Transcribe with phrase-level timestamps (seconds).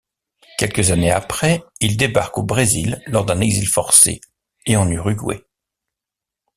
[0.57, 4.19] Quelques années après il débarque au Brésil lors d'un exil forcé,
[4.65, 5.43] et en Uruguay.